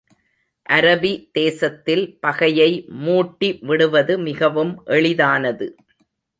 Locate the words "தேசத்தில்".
1.31-2.17